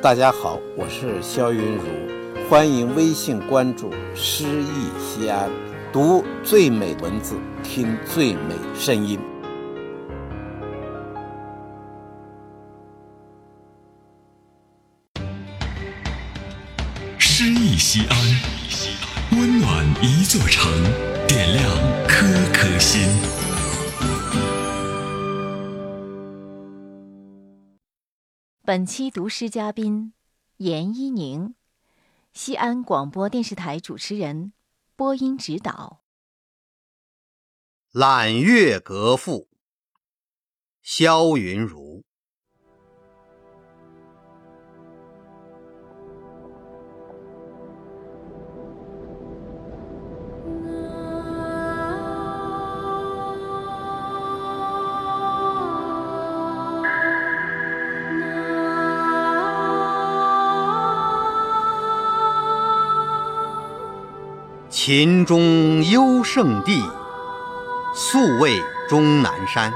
[0.00, 5.50] 大家好，我是肖云如，欢迎微信关注“诗意西安”，
[5.92, 9.18] 读最美文字，听最美声音。
[17.18, 18.16] 诗意西安，
[19.32, 20.70] 温暖一座城，
[21.26, 21.68] 点亮
[22.06, 23.37] 颗颗心。
[28.68, 30.12] 本期读诗嘉宾
[30.58, 31.54] 严一宁，
[32.34, 34.52] 西安广播电视台主持人，
[34.94, 36.02] 播音指导。
[37.98, 39.48] 《揽月阁赋》
[40.82, 42.04] 萧云如。
[64.88, 66.82] 秦中幽胜地，
[67.94, 68.58] 宿卫
[68.88, 69.70] 终南山。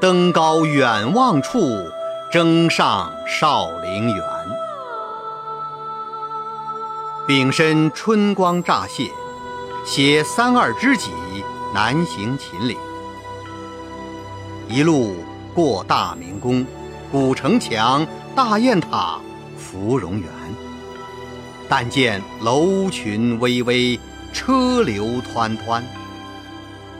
[0.00, 1.60] 登高远望处，
[2.32, 4.24] 征上少陵园。
[7.26, 9.10] 丙申春光乍泄，
[9.84, 11.10] 携三二知己
[11.74, 12.78] 南行秦岭。
[14.66, 15.14] 一路
[15.54, 16.66] 过大明宫、
[17.12, 19.20] 古城墙、大雁塔、
[19.58, 20.30] 芙蓉园。
[21.70, 24.00] 但见楼群巍巍，
[24.32, 25.80] 车流湍湍。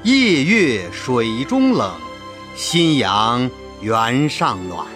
[0.04, 1.92] 夜月水中冷，
[2.54, 4.86] 新阳原上暖。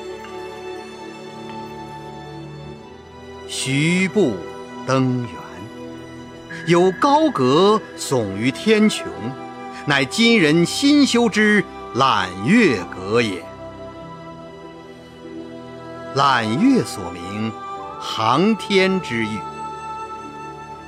[3.49, 4.37] 徐步
[4.87, 9.03] 登园，有高阁耸于天穹，
[9.87, 11.65] 乃今人新修之
[11.95, 13.45] 揽月阁也。
[16.15, 17.53] 揽月所名，
[17.99, 19.37] 航天之誉。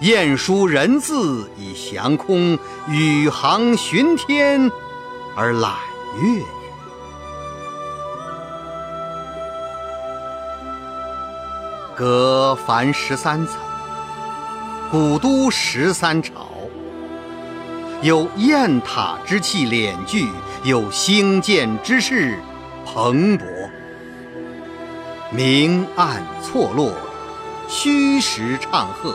[0.01, 4.71] 雁书人字以翔空，宇航巡天
[5.35, 5.73] 而揽
[6.21, 6.45] 月也。
[11.97, 13.57] 阁凡十三层，
[14.91, 16.47] 古都十三朝。
[18.03, 20.29] 有雁塔之气敛聚，
[20.63, 22.39] 有兴建之势
[22.85, 23.45] 蓬勃。
[25.31, 26.93] 明暗错落，
[27.67, 29.15] 虚实唱和。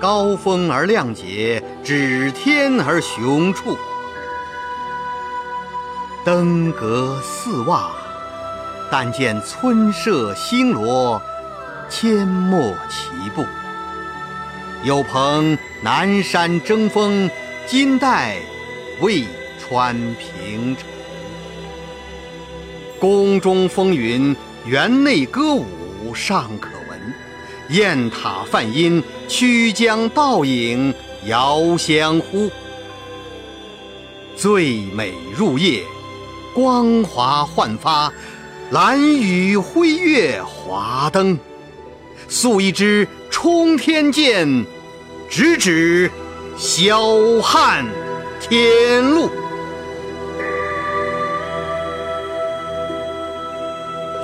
[0.00, 3.78] 高峰而亮节，指天而雄处。
[6.24, 7.90] 登阁四望，
[8.90, 11.20] 但见村舍星罗，
[11.88, 13.44] 阡陌齐布。
[14.82, 17.30] 有朋南山争锋，
[17.66, 18.36] 今代
[19.00, 19.24] 渭
[19.58, 20.86] 川平城。
[23.00, 26.73] 宫中风云，园内歌舞尚可。
[27.70, 30.94] 雁塔泛音，曲江倒影
[31.24, 32.50] 遥相呼。
[34.36, 35.82] 最美入夜，
[36.52, 38.12] 光华焕发，
[38.70, 41.38] 蓝雨辉月华灯。
[42.28, 44.66] 塑一支冲天剑，
[45.30, 46.10] 直指
[46.58, 47.86] 霄汉
[48.40, 49.30] 天路。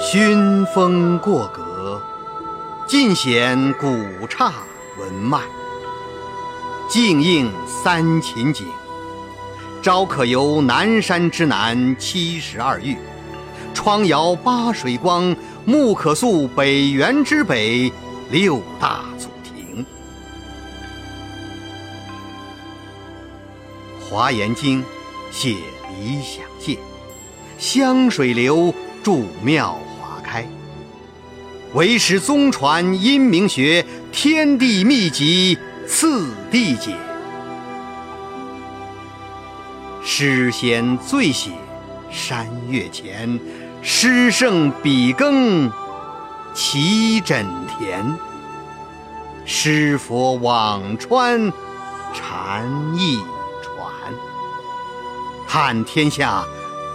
[0.01, 1.60] 熏风过阁。
[2.91, 3.87] 尽显古
[4.29, 4.53] 刹
[4.99, 5.39] 文脉，
[6.89, 8.67] 静应三秦景。
[9.81, 12.99] 朝可游南山之南七十二峪，
[13.73, 17.93] 窗遥八水光，暮可宿北园之北
[18.29, 19.87] 六大祖庭。
[24.11, 24.83] 《华严经》
[25.31, 25.59] 写
[25.97, 26.77] 理想界，
[27.57, 29.90] 香水流，祝妙华开。
[31.73, 36.97] 唯识宗传阴明学，天地秘籍次第解。
[40.03, 41.53] 诗仙最写
[42.11, 43.39] 山岳前，
[43.83, 45.71] 诗圣笔耕
[46.53, 47.47] 齐枕
[47.79, 48.05] 田。
[49.45, 51.53] 诗佛辋川
[52.13, 52.67] 禅
[52.97, 53.21] 意
[53.63, 53.89] 传，
[55.47, 56.45] 看天下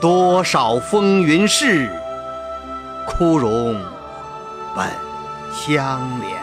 [0.01, 1.89] 多少风云事，
[3.07, 3.81] 枯荣。
[4.75, 4.85] 本
[5.53, 6.35] 相连，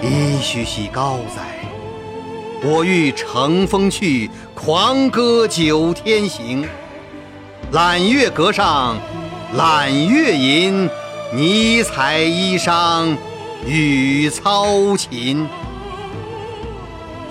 [0.00, 1.42] 噫吁兮高哉！
[2.62, 6.68] 我欲乘风去，狂歌九天行。
[7.72, 8.96] 揽月阁上
[9.54, 10.88] 揽月吟，
[11.34, 13.16] 尼采衣裳。
[13.66, 15.46] 雨操琴。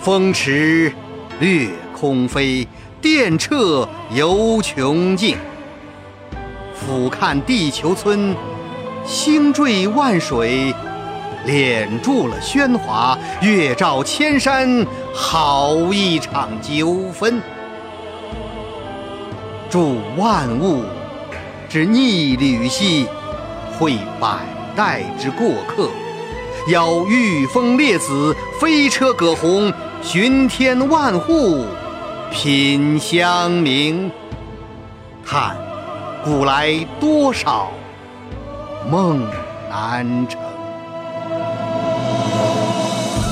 [0.01, 0.93] 风驰
[1.39, 2.67] 掠空飞，
[3.01, 5.35] 电掣游穷尽。
[6.73, 8.35] 俯瞰地球村，
[9.05, 10.73] 星坠万水，
[11.45, 17.41] 敛住了喧哗，月照千山，好一场纠纷。
[19.69, 20.83] 祝万物
[21.67, 23.05] 之逆旅兮，
[23.77, 24.39] 会百
[24.75, 25.89] 代之过客。
[26.67, 31.65] 邀御风列子，飞车葛洪，巡天万户，
[32.31, 34.11] 品香茗。
[35.25, 35.55] 叹
[36.23, 37.71] 古来多少
[38.89, 39.25] 梦
[39.69, 40.39] 难成。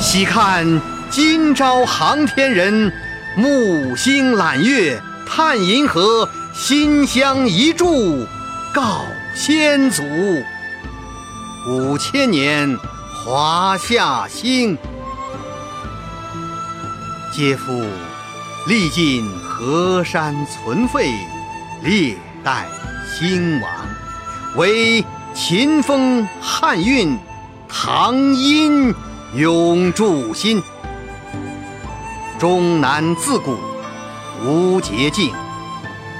[0.01, 2.91] 喜看今朝航天人，
[3.35, 8.25] 木星揽月，探银河，心香一炷，
[8.73, 9.01] 告
[9.35, 10.03] 先祖。
[11.67, 12.77] 五千年
[13.29, 14.77] 华夏兴，
[17.33, 17.85] 嗟夫
[18.67, 21.11] 历尽河山存废，
[21.83, 22.65] 历代
[23.05, 23.69] 兴亡，
[24.55, 25.03] 惟
[25.33, 27.19] 秦风汉韵，
[27.67, 28.95] 唐音
[29.33, 30.63] 永驻心。
[32.39, 33.57] 终南自古
[34.41, 35.33] 无捷径，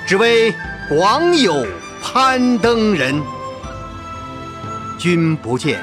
[0.05, 0.53] 只为
[0.89, 1.65] 广有
[2.03, 3.23] 攀登人。
[4.97, 5.81] 君不见，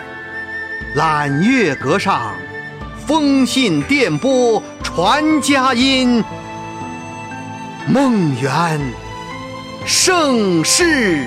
[0.94, 2.32] 揽月阁上，
[3.06, 6.22] 风信电波传佳音。
[7.86, 8.80] 梦圆
[9.84, 11.26] 盛世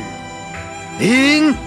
[1.00, 1.67] 临。